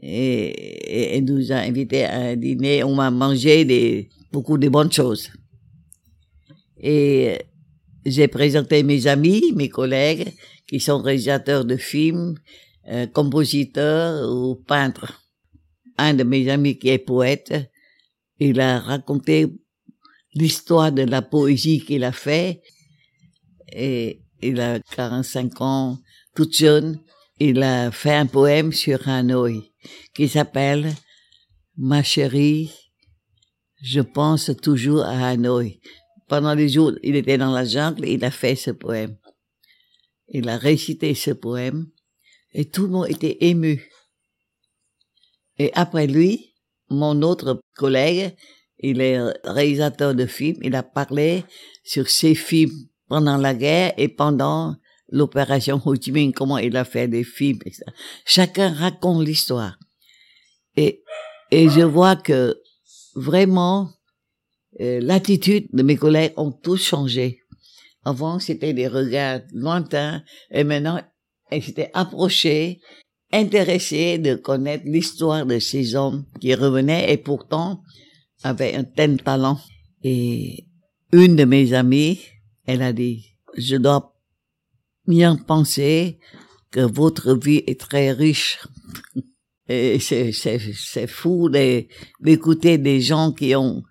Et, 0.00 1.16
elle 1.16 1.24
nous 1.24 1.52
a 1.52 1.56
invités 1.56 2.04
à 2.04 2.18
un 2.18 2.36
dîner. 2.36 2.84
On 2.84 2.94
m'a 2.94 3.10
mangé 3.10 3.64
des, 3.64 4.08
beaucoup 4.32 4.58
de 4.58 4.68
bonnes 4.68 4.92
choses. 4.92 5.30
Et 6.80 7.38
j'ai 8.04 8.28
présenté 8.28 8.82
mes 8.82 9.06
amis, 9.06 9.52
mes 9.54 9.68
collègues, 9.68 10.32
qui 10.66 10.80
sont 10.80 11.02
réalisateurs 11.02 11.64
de 11.64 11.76
films, 11.76 12.36
euh, 12.88 13.06
compositeurs 13.06 14.30
ou 14.30 14.54
peintres. 14.54 15.24
Un 15.96 16.14
de 16.14 16.22
mes 16.22 16.48
amis 16.48 16.78
qui 16.78 16.90
est 16.90 16.98
poète, 16.98 17.52
il 18.38 18.60
a 18.60 18.78
raconté 18.78 19.48
l'histoire 20.34 20.92
de 20.92 21.02
la 21.02 21.22
poésie 21.22 21.80
qu'il 21.80 22.04
a 22.04 22.12
fait. 22.12 22.62
Et 23.72 24.22
il 24.40 24.60
a 24.60 24.78
45 24.94 25.60
ans, 25.60 25.98
tout 26.36 26.48
jeune. 26.50 27.00
Il 27.40 27.62
a 27.62 27.90
fait 27.90 28.14
un 28.14 28.26
poème 28.26 28.72
sur 28.72 29.08
Hanoï 29.08 29.72
qui 30.14 30.28
s'appelle 30.28 30.94
Ma 31.76 32.02
chérie, 32.02 32.72
je 33.82 34.00
pense 34.00 34.50
toujours 34.60 35.02
à 35.02 35.28
Hanoï 35.28 35.80
pendant 36.28 36.54
les 36.54 36.68
jours, 36.68 36.92
il 37.02 37.16
était 37.16 37.38
dans 37.38 37.52
la 37.52 37.64
jungle 37.64 38.06
il 38.06 38.24
a 38.24 38.30
fait 38.30 38.54
ce 38.54 38.70
poème. 38.70 39.16
Il 40.28 40.48
a 40.48 40.58
récité 40.58 41.14
ce 41.14 41.30
poème 41.30 41.86
et 42.52 42.66
tout 42.66 42.82
le 42.82 42.88
monde 42.90 43.08
était 43.08 43.38
ému. 43.40 43.90
Et 45.58 45.72
après 45.74 46.06
lui, 46.06 46.54
mon 46.90 47.22
autre 47.22 47.60
collègue, 47.74 48.36
il 48.78 49.00
est 49.00 49.18
réalisateur 49.44 50.14
de 50.14 50.26
films, 50.26 50.58
il 50.62 50.76
a 50.76 50.82
parlé 50.82 51.44
sur 51.82 52.08
ses 52.08 52.34
films 52.34 52.88
pendant 53.08 53.38
la 53.38 53.54
guerre 53.54 53.94
et 53.96 54.08
pendant 54.08 54.76
l'opération 55.10 55.80
Ho 55.84 55.94
Chi 55.94 56.12
Minh, 56.12 56.32
comment 56.32 56.58
il 56.58 56.76
a 56.76 56.84
fait 56.84 57.08
des 57.08 57.24
films, 57.24 57.58
etc. 57.64 57.84
Chacun 58.24 58.72
raconte 58.72 59.26
l'histoire. 59.26 59.78
Et, 60.76 61.02
et 61.50 61.68
je 61.68 61.80
vois 61.80 62.16
que 62.16 62.60
vraiment, 63.14 63.90
euh, 64.80 65.00
l'attitude 65.02 65.68
de 65.72 65.82
mes 65.82 65.96
collègues 65.96 66.32
ont 66.36 66.52
tous 66.52 66.82
changé. 66.82 67.40
Avant, 68.04 68.38
c'était 68.38 68.72
des 68.72 68.86
regards 68.88 69.40
lointains 69.52 70.22
et 70.50 70.64
maintenant, 70.64 71.00
ils 71.50 71.62
s'étaient 71.62 71.90
approchés, 71.94 72.80
intéressés 73.32 74.18
de 74.18 74.34
connaître 74.34 74.84
l'histoire 74.86 75.44
de 75.46 75.58
ces 75.58 75.94
hommes 75.94 76.24
qui 76.40 76.54
revenaient 76.54 77.12
et 77.12 77.16
pourtant 77.16 77.82
avaient 78.42 78.74
un 78.74 78.84
tel 78.84 79.20
talent. 79.22 79.58
Et 80.04 80.66
une 81.12 81.36
de 81.36 81.44
mes 81.44 81.74
amies, 81.74 82.20
elle 82.66 82.82
a 82.82 82.92
dit, 82.92 83.24
je 83.56 83.76
dois 83.76 84.14
bien 85.08 85.36
penser 85.36 86.20
que 86.70 86.80
votre 86.80 87.34
vie 87.34 87.64
est 87.66 87.80
très 87.80 88.12
riche. 88.12 88.60
Et 89.70 89.98
c'est, 89.98 90.32
c'est, 90.32 90.58
c'est 90.74 91.06
fou 91.06 91.50
d'écouter 91.50 92.78
des 92.78 93.02
gens 93.02 93.32
qui 93.32 93.54
ont 93.54 93.82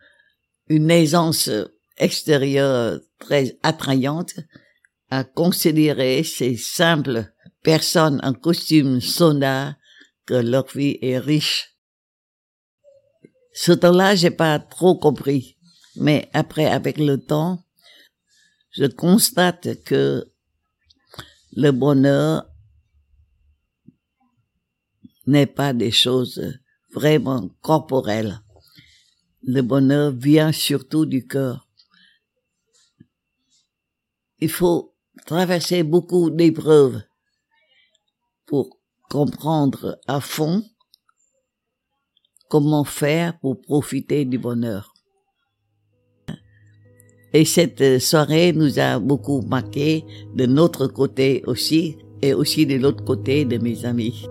une 0.70 0.90
aisance 0.90 1.52
extérieure 1.98 3.00
très 3.20 3.60
attrayante 3.62 4.34
à 5.12 5.24
considérer 5.24 6.24
ces 6.24 6.58
simples 6.58 7.32
personnes 7.62 8.20
en 8.24 8.34
costume 8.34 9.02
sonda 9.02 9.78
que 10.26 10.34
leur 10.34 10.68
vie 10.74 10.98
est 11.02 11.20
riche. 11.20 11.78
Ce 13.54 13.72
temps-là, 13.72 14.16
j'ai 14.16 14.32
pas 14.32 14.60
trop 14.60 14.98
compris. 14.98 15.58
Mais 15.96 16.30
après, 16.34 16.66
avec 16.66 16.98
le 16.98 17.18
temps, 17.18 17.64
je 18.72 18.86
constate 18.86 19.84
que 19.84 20.26
le 21.58 21.72
bonheur 21.72 22.48
n'est 25.26 25.48
pas 25.48 25.74
des 25.74 25.90
choses 25.90 26.40
vraiment 26.94 27.50
corporelles. 27.62 28.44
Le 29.42 29.62
bonheur 29.62 30.12
vient 30.12 30.52
surtout 30.52 31.08
du 31.08 31.26
cœur. 31.26 31.68
Il 34.38 34.52
faut 34.52 34.96
traverser 35.26 35.82
beaucoup 35.82 36.30
d'épreuves 36.30 37.02
pour 38.46 38.80
comprendre 39.10 40.00
à 40.06 40.22
fond 40.22 40.64
comment 42.50 42.84
faire 42.84 43.40
pour 43.40 43.60
profiter 43.62 44.26
du 44.26 44.38
bonheur. 44.38 44.94
Et 47.34 47.46
cette 47.46 48.00
soirée 48.00 48.54
nous 48.54 48.80
a 48.80 49.00
beaucoup 49.00 49.42
marqué 49.42 50.04
de 50.36 50.46
notre 50.46 50.88
côté 50.88 51.44
aussi 51.46 51.98
et 52.22 52.34
aussi 52.34 52.66
de 52.66 52.76
l'autre 52.76 53.04
côté 53.04 53.46
de 53.46 53.58
mes 53.58 53.86
amis. 53.86 54.28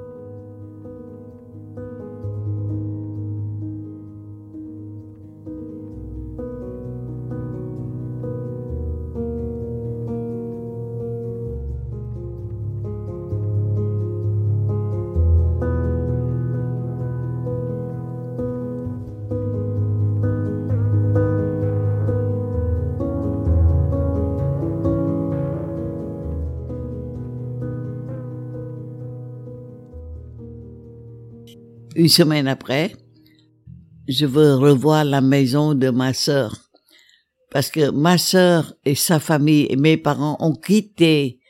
Une 31.97 32.11
semaine 32.11 32.47
après, 32.47 32.95
je 34.07 34.27
veux 34.27 34.55
revoir 34.55 35.03
la 35.03 35.23
maison 35.23 35.73
de 35.73 35.89
ma 35.89 36.13
sœur. 36.13 36.71
Parce 37.51 37.71
que 37.71 37.89
ma 37.91 38.19
sœur 38.19 38.75
et 38.85 38.95
sa 38.95 39.19
famille 39.19 39.67
et 39.71 39.77
mes 39.77 39.97
parents 39.97 40.37
ont 40.41 40.55
quitté 40.55 41.41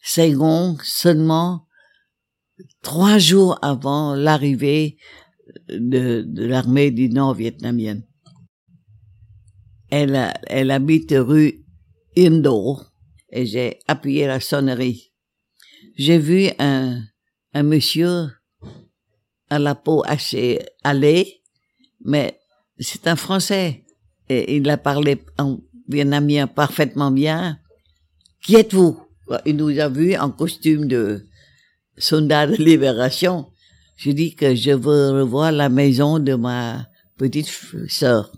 Saigon 0.00 0.76
seulement 0.84 1.66
trois 2.80 3.18
jours 3.18 3.58
avant 3.60 4.14
l'arrivée 4.14 4.98
de, 5.68 6.24
l'armée 6.46 6.92
du 6.92 7.08
Nord 7.08 7.34
vietnamienne. 7.34 8.06
Elle, 9.90 10.32
elle 10.46 10.70
habite 10.70 11.12
rue 11.12 11.66
Indo 12.16 12.78
et 13.30 13.46
j'ai 13.46 13.80
appuyé 13.88 14.28
la 14.28 14.38
sonnerie. 14.38 15.12
J'ai 15.96 16.18
vu 16.18 16.50
un, 16.60 17.02
un 17.52 17.62
monsieur 17.64 18.28
à 19.50 19.58
la 19.58 19.74
peau 19.74 20.02
assez 20.06 20.60
allée, 20.84 21.40
mais 22.04 22.38
c'est 22.78 23.06
un 23.06 23.16
Français. 23.16 23.84
Et 24.28 24.56
il 24.56 24.68
a 24.68 24.76
parlé 24.76 25.24
en 25.38 25.58
vietnamien 25.88 26.46
parfaitement 26.46 27.10
bien. 27.10 27.58
Qui 28.44 28.56
êtes-vous? 28.56 29.00
Il 29.46 29.56
nous 29.56 29.78
a 29.78 29.88
vus 29.88 30.16
en 30.16 30.30
costume 30.30 30.86
de 30.86 31.26
soldat 31.96 32.46
de 32.46 32.56
libération. 32.56 33.46
Je 33.96 34.10
dis 34.10 34.34
que 34.34 34.54
je 34.54 34.70
veux 34.70 35.10
revoir 35.20 35.52
la 35.52 35.68
maison 35.68 36.18
de 36.18 36.34
ma 36.34 36.86
petite 37.16 37.50
sœur. 37.88 38.32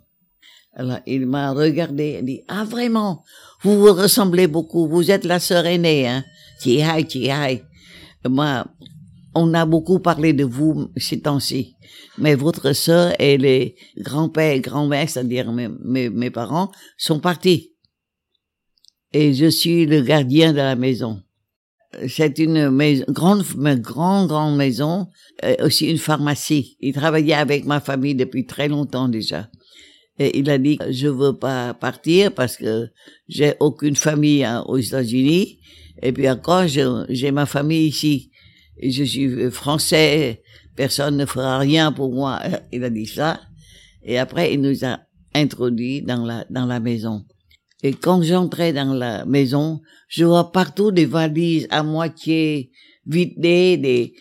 Alors, 0.73 1.01
il 1.07 1.27
m'a 1.27 1.53
regardé 1.53 2.17
et 2.19 2.23
dit, 2.23 2.43
ah, 2.49 2.65
vraiment, 2.65 3.25
vous 3.63 3.79
vous 3.79 3.93
ressemblez 3.93 4.47
beaucoup, 4.47 4.89
vous 4.89 5.11
êtes 5.11 5.25
la 5.25 5.41
sœur 5.41 5.67
aînée, 5.67 6.09
hein. 6.09 6.25
Chi 6.63 6.81
hai, 6.81 7.65
Moi, 8.29 8.65
on 9.35 9.55
a 9.55 9.65
beaucoup 9.65 10.01
parlé 10.01 10.33
de 10.33 10.45
vous 10.45 10.91
ces 10.97 11.21
temps-ci, 11.21 11.77
mais 12.19 12.35
votre 12.35 12.73
sœur 12.73 13.15
et 13.21 13.39
les 13.39 13.77
grands-pères 13.99 14.53
et 14.53 14.61
grand-mères, 14.61 15.09
c'est-à-dire 15.09 15.53
mes, 15.53 15.69
mes, 16.11 16.31
parents, 16.31 16.71
sont 16.97 17.21
partis. 17.21 17.73
Et 19.13 19.35
je 19.35 19.47
suis 19.47 19.87
le 19.87 20.03
gardien 20.03 20.53
de 20.53 20.59
la 20.59 20.77
maison. 20.77 21.23
C'est 22.09 22.39
une 22.39 22.71
maison, 22.71 23.05
grande, 23.09 23.45
grande, 23.81 24.29
grande 24.29 24.57
maison, 24.57 25.09
euh, 25.45 25.57
aussi 25.65 25.91
une 25.91 25.99
pharmacie. 25.99 26.77
Il 26.81 26.93
travaillait 26.93 27.35
avec 27.35 27.65
ma 27.65 27.81
famille 27.81 28.15
depuis 28.15 28.47
très 28.47 28.69
longtemps 28.69 29.09
déjà. 29.09 29.49
Et 30.19 30.39
il 30.39 30.51
a 30.51 30.59
dit, 30.59 30.79
je 30.91 31.09
veux 31.09 31.37
pas 31.37 31.75
partir 31.75 32.33
parce 32.33 32.57
que 32.57 32.89
j'ai 33.29 33.55
aucune 33.59 33.97
famille 33.97 34.45
hein, 34.45 34.63
aux 34.69 34.77
États-Unis. 34.77 35.59
Et 36.03 36.13
puis 36.13 36.29
encore, 36.31 36.67
j'ai 36.69 37.31
ma 37.33 37.47
famille 37.47 37.89
ici 37.89 38.30
je 38.83 39.05
suis 39.05 39.51
français, 39.51 40.43
personne 40.77 41.17
ne 41.17 41.27
fera 41.27 41.59
rien 41.59 41.93
pour 41.93 42.13
moi. 42.13 42.41
Il 42.73 42.85
a 42.85 42.91
dit 42.91 43.07
ça. 43.07 43.41
Et 44.03 44.19
après, 44.19 44.55
il 44.55 44.61
nous 44.61 44.85
a 44.85 45.01
introduits 45.35 46.03
dans 46.03 46.25
la, 46.25 46.47
dans 46.51 46.67
la 46.67 46.81
maison. 46.81 47.25
Et 47.83 47.93
quand 47.93 48.23
j'entrais 48.23 48.73
dans 48.73 48.93
la 48.93 49.25
maison, 49.25 49.81
je 50.09 50.25
vois 50.25 50.53
partout 50.53 50.91
des 50.91 51.07
valises 51.07 51.67
à 51.71 51.83
moitié 51.83 52.73
vidées, 53.07 53.77
des, 53.77 54.15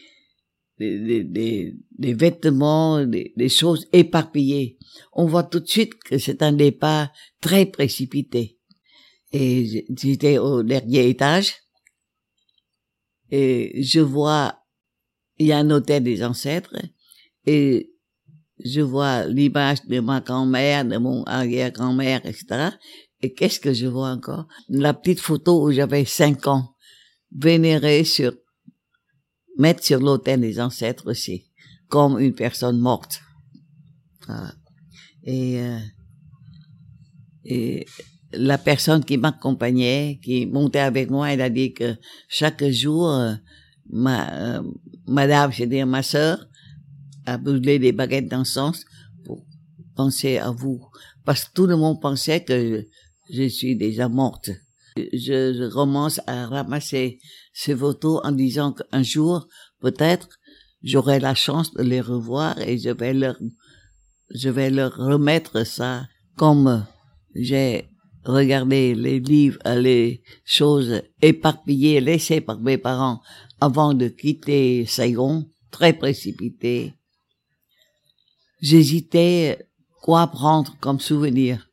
des, 0.80 1.24
des, 1.24 1.74
des, 1.98 2.14
vêtements, 2.14 3.06
des, 3.06 3.34
des, 3.36 3.50
choses 3.50 3.88
éparpillées. 3.92 4.78
On 5.14 5.26
voit 5.26 5.44
tout 5.44 5.60
de 5.60 5.68
suite 5.68 5.96
que 5.96 6.18
c'est 6.18 6.42
un 6.42 6.54
départ 6.54 7.10
très 7.42 7.66
précipité. 7.66 8.58
Et 9.32 9.86
j'étais 9.96 10.38
au 10.38 10.64
dernier 10.64 11.10
étage 11.10 11.54
et 13.32 13.82
je 13.84 14.00
vois, 14.00 14.60
il 15.38 15.48
y 15.48 15.52
a 15.52 15.58
un 15.58 15.70
hôtel 15.70 16.04
des 16.04 16.24
ancêtres, 16.24 16.76
et 17.46 17.92
je 18.64 18.82
vois 18.82 19.26
l'image 19.26 19.86
de 19.86 20.00
ma 20.00 20.22
grand-mère, 20.22 20.86
de 20.86 20.98
mon 20.98 21.24
arrière-grand-mère, 21.24 22.26
etc. 22.26 22.70
Et 23.22 23.34
qu'est-ce 23.34 23.60
que 23.60 23.74
je 23.74 23.88
vois 23.88 24.10
encore? 24.10 24.48
La 24.68 24.94
petite 24.94 25.20
photo 25.20 25.66
où 25.66 25.72
j'avais 25.72 26.06
cinq 26.06 26.48
ans, 26.48 26.76
vénérée 27.36 28.04
sur, 28.04 28.34
mettre 29.58 29.84
sur 29.84 30.00
l'hôtel 30.00 30.42
des 30.42 30.60
ancêtres 30.60 31.10
aussi, 31.10 31.50
comme 31.88 32.20
une 32.20 32.34
personne 32.34 32.80
morte. 32.80 33.22
Et, 35.24 35.60
euh, 35.60 35.80
et 37.46 37.86
la 38.34 38.58
personne 38.58 39.04
qui 39.04 39.18
m'accompagnait, 39.18 40.20
qui 40.24 40.46
montait 40.46 40.80
avec 40.80 41.10
moi, 41.10 41.32
elle 41.32 41.42
a 41.42 41.50
dit 41.50 41.74
que 41.74 41.96
chaque 42.28 42.64
jour, 42.70 43.10
euh, 43.10 43.34
ma, 43.90 44.58
euh, 44.58 44.64
madame, 45.08 45.52
c'est-à-dire 45.52 45.88
ma 45.88 46.04
sœur, 46.04 46.48
a 47.26 47.38
brûlé 47.38 47.80
des 47.80 47.92
baguettes 47.92 48.30
d'encens 48.30 48.86
pour 49.26 49.46
penser 49.96 50.38
à 50.38 50.52
vous. 50.52 50.82
Parce 51.26 51.46
que 51.46 51.54
tout 51.54 51.66
le 51.66 51.76
monde 51.76 52.02
pensait 52.02 52.44
que 52.44 52.86
je 53.32 53.48
suis 53.48 53.76
déjà 53.76 54.10
morte. 54.10 54.52
Je, 54.98 55.54
je 55.54 55.72
commence 55.72 56.20
à 56.28 56.48
ramasser 56.48 57.20
ces 57.54 57.76
photos 57.76 58.22
en 58.24 58.32
disant 58.32 58.74
qu'un 58.74 59.04
jour, 59.04 59.48
peut-être, 59.82 60.30
j'aurai 60.84 61.20
la 61.20 61.36
chance 61.36 61.74
de 61.74 61.84
les 61.84 62.02
revoir 62.02 62.60
et 62.60 62.78
je 62.78 62.90
vais 62.90 63.14
leur, 63.14 63.38
je 64.34 64.50
vais 64.50 64.70
leur 64.70 64.96
remettre 64.96 65.66
ça 65.66 66.08
comme 66.36 66.86
j'ai 67.36 67.89
regarder 68.26 68.96
les 68.96 69.20
livres, 69.20 69.60
les 69.66 70.22
choses 70.46 71.02
éparpillées 71.22 72.02
laissées 72.02 72.42
par 72.42 72.60
mes 72.60 72.78
parents 72.78 73.22
avant 73.62 73.94
de 73.94 74.08
quitter 74.08 74.86
Saigon, 74.86 75.50
très 75.72 75.94
précipité. 75.94 76.94
J'hésitais 78.62 79.60
quoi 80.02 80.28
prendre 80.28 80.76
comme 80.80 81.00
souvenir. 81.00 81.70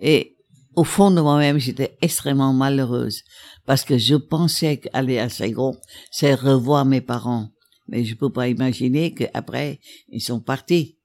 Et 0.00 0.36
au 0.74 0.84
fond 0.84 1.10
de 1.10 1.20
moi-même, 1.20 1.58
j'étais 1.58 1.96
extrêmement 2.02 2.52
malheureuse 2.52 3.22
parce 3.64 3.84
que 3.84 3.98
je 3.98 4.14
pensais 4.14 4.78
qu'aller 4.78 5.18
à 5.18 5.28
Saigon, 5.28 5.76
c'est 6.10 6.34
revoir 6.34 6.84
mes 6.84 7.00
parents. 7.00 7.48
Mais 7.88 8.04
je 8.04 8.14
peux 8.14 8.30
pas 8.30 8.48
imaginer 8.48 9.14
qu'après, 9.14 9.80
ils 10.08 10.20
sont 10.20 10.40
partis. 10.40 10.98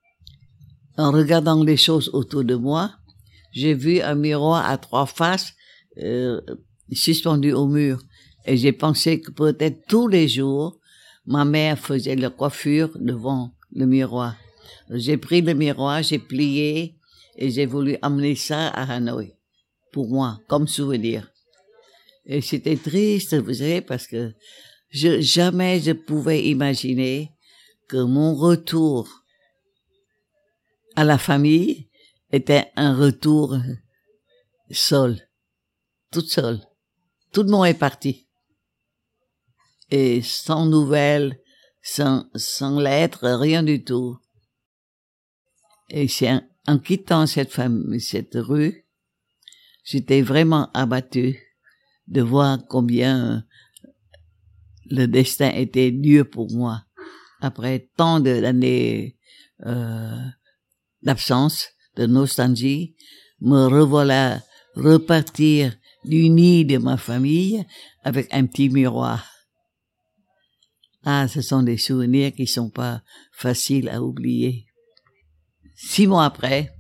En 0.97 1.11
regardant 1.11 1.63
les 1.63 1.77
choses 1.77 2.09
autour 2.13 2.43
de 2.43 2.55
moi, 2.55 2.91
j'ai 3.51 3.73
vu 3.73 4.01
un 4.01 4.15
miroir 4.15 4.65
à 4.69 4.77
trois 4.77 5.05
faces 5.05 5.53
euh, 5.97 6.41
suspendu 6.91 7.51
au 7.53 7.67
mur. 7.67 8.01
Et 8.45 8.57
j'ai 8.57 8.71
pensé 8.71 9.21
que 9.21 9.31
peut-être 9.31 9.85
tous 9.87 10.07
les 10.07 10.27
jours, 10.27 10.79
ma 11.25 11.45
mère 11.45 11.77
faisait 11.77 12.15
la 12.15 12.29
coiffure 12.29 12.89
devant 12.95 13.53
le 13.73 13.85
miroir. 13.85 14.35
J'ai 14.89 15.17
pris 15.17 15.41
le 15.41 15.53
miroir, 15.53 16.01
j'ai 16.01 16.19
plié 16.19 16.97
et 17.37 17.51
j'ai 17.51 17.65
voulu 17.65 17.97
amener 18.01 18.35
ça 18.35 18.67
à 18.67 18.93
Hanoï 18.93 19.35
pour 19.91 20.09
moi, 20.09 20.39
comme 20.47 20.67
souvenir. 20.67 21.31
Et 22.25 22.41
c'était 22.41 22.77
triste, 22.77 23.35
vous 23.35 23.53
savez, 23.55 23.81
parce 23.81 24.07
que 24.07 24.33
je, 24.89 25.21
jamais 25.21 25.79
je 25.79 25.91
pouvais 25.91 26.43
imaginer 26.43 27.31
que 27.87 27.97
mon 27.97 28.35
retour 28.35 29.09
à 30.95 31.03
la 31.03 31.17
famille 31.17 31.87
était 32.31 32.71
un 32.75 32.95
retour 32.95 33.57
seul, 34.71 35.29
toute 36.11 36.29
seule. 36.29 36.61
Tout 37.31 37.43
le 37.43 37.49
monde 37.49 37.67
est 37.67 37.73
parti. 37.73 38.27
Et 39.89 40.21
sans 40.21 40.65
nouvelles, 40.65 41.39
sans, 41.81 42.29
sans 42.35 42.79
lettres, 42.79 43.29
rien 43.29 43.63
du 43.63 43.83
tout. 43.83 44.17
Et 45.89 46.07
c'est 46.07 46.31
en, 46.67 46.79
quittant 46.79 47.27
cette 47.27 47.51
femme, 47.51 47.99
cette 47.99 48.35
rue, 48.35 48.85
j'étais 49.83 50.21
vraiment 50.21 50.71
abattu 50.73 51.37
de 52.07 52.21
voir 52.21 52.59
combien 52.67 53.45
le 54.85 55.05
destin 55.07 55.49
était 55.49 55.91
dur 55.91 56.29
pour 56.29 56.51
moi. 56.51 56.83
Après 57.41 57.89
tant 57.97 58.19
d'années 58.19 59.17
euh, 59.65 60.25
d'absence, 61.01 61.69
de 61.95 62.05
nostalgie, 62.05 62.95
me 63.39 63.67
revoilà 63.67 64.41
repartir 64.75 65.77
du 66.03 66.29
nid 66.29 66.65
de 66.65 66.77
ma 66.77 66.97
famille 66.97 67.65
avec 68.03 68.27
un 68.33 68.45
petit 68.45 68.69
miroir. 68.69 69.27
Ah, 71.03 71.27
ce 71.27 71.41
sont 71.41 71.63
des 71.63 71.77
souvenirs 71.77 72.33
qui 72.33 72.45
sont 72.45 72.69
pas 72.69 73.01
faciles 73.31 73.89
à 73.89 74.01
oublier. 74.03 74.65
Six 75.75 76.05
mois 76.05 76.25
après, 76.25 76.71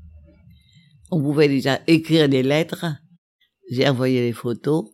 on 1.09 1.21
pouvait 1.21 1.47
déjà 1.47 1.79
écrire 1.87 2.29
des 2.29 2.43
lettres. 2.43 2.85
J'ai 3.71 3.87
envoyé 3.87 4.21
des 4.21 4.33
photos 4.33 4.89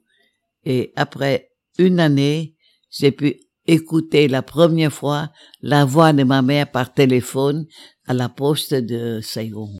et 0.63 0.93
après 0.95 1.51
une 1.77 1.99
année, 1.99 2.55
j'ai 2.89 3.11
pu 3.11 3.39
écouter 3.65 4.27
la 4.27 4.41
première 4.41 4.93
fois 4.93 5.29
la 5.61 5.83
voix 5.83 6.13
de 6.13 6.23
ma 6.23 6.41
mère 6.41 6.71
par 6.71 6.93
téléphone 6.93 7.65
à 8.05 8.13
la 8.13 8.29
poste 8.29 8.73
de 8.73 9.19
Saigon. 9.21 9.77